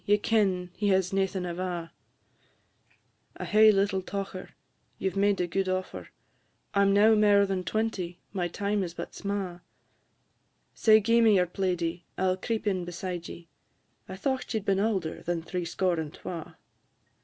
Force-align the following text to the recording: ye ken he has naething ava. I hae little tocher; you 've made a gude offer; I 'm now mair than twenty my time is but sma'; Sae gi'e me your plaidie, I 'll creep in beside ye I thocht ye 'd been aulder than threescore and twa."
ye 0.03 0.17
ken 0.17 0.67
he 0.75 0.87
has 0.87 1.13
naething 1.13 1.45
ava. 1.45 1.91
I 3.37 3.45
hae 3.45 3.71
little 3.71 4.01
tocher; 4.01 4.49
you 4.97 5.11
've 5.11 5.15
made 5.15 5.39
a 5.39 5.45
gude 5.45 5.69
offer; 5.69 6.07
I 6.73 6.81
'm 6.81 6.91
now 6.91 7.13
mair 7.13 7.45
than 7.45 7.63
twenty 7.63 8.19
my 8.33 8.47
time 8.47 8.81
is 8.81 8.95
but 8.95 9.13
sma'; 9.13 9.61
Sae 10.73 10.99
gi'e 11.01 11.21
me 11.21 11.35
your 11.35 11.45
plaidie, 11.45 12.01
I 12.17 12.23
'll 12.29 12.37
creep 12.37 12.65
in 12.65 12.83
beside 12.83 13.27
ye 13.27 13.47
I 14.09 14.15
thocht 14.15 14.55
ye 14.55 14.59
'd 14.59 14.65
been 14.65 14.79
aulder 14.79 15.21
than 15.21 15.43
threescore 15.43 15.99
and 15.99 16.11
twa." 16.11 16.57